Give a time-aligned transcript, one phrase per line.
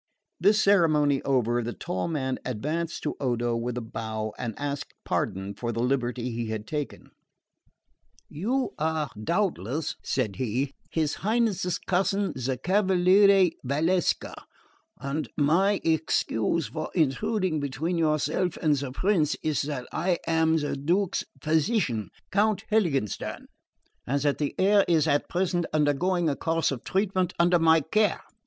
[0.39, 5.53] This ceremony over, the tall man advanced to Odo with a bow and asked pardon
[5.53, 7.11] for the liberty he had taken.
[8.27, 14.33] "You are doubtless," said he, "his Highness's cousin, the Cavaliere Valsecca;
[14.99, 20.75] and my excuse for intruding between yourself and the prince is that I am the
[20.75, 23.45] Duke's physician, Count Heiligenstern,
[24.07, 28.21] and that the heir is at present undergoing a course of treatment under my care.